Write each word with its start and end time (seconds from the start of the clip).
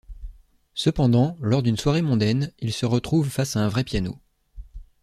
Cependant, 0.73 1.37
lors 1.41 1.61
d'une 1.61 1.77
soirée 1.77 2.01
mondaine, 2.01 2.51
il 2.57 2.73
se 2.73 2.87
retrouve 2.87 3.29
face 3.29 3.55
à 3.55 3.59
un 3.59 3.67
vrai 3.69 3.83
piano... 3.83 4.17